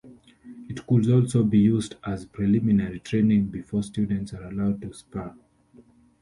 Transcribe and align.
It 0.67 0.87
could 0.87 1.07
also 1.11 1.43
be 1.43 1.59
used 1.59 1.93
as 2.03 2.25
preliminary 2.25 3.01
training 3.01 3.49
before 3.51 3.83
students 3.83 4.33
are 4.33 4.45
allowed 4.45 4.81
to 4.81 4.91
spar. 4.95 5.35